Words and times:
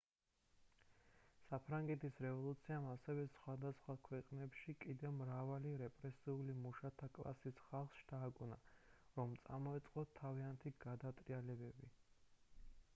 საფრანგეთის 1.49 2.15
რევოლუციამ 2.25 2.87
ასევე 2.93 3.25
სხვადასხვა 3.33 3.95
ქვეყნებში 4.07 4.75
კიდევ 4.85 5.13
მრავალი 5.19 5.75
რეპრესირებული 5.83 6.55
მუშათა 6.63 7.11
კლასის 7.19 7.61
ხალხს 7.67 8.01
შთააგონა 8.05 8.59
რომ 9.21 9.37
წამოეწყოთ 9.49 10.17
თავიანთი 10.23 10.73
გადატრიალებები 10.89 11.93